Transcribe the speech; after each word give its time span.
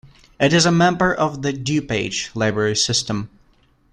It 0.39 0.51
is 0.51 0.65
a 0.65 0.71
member 0.71 1.13
of 1.13 1.43
the 1.43 1.53
DuPage 1.53 2.35
Library 2.35 2.75
System. 2.75 3.29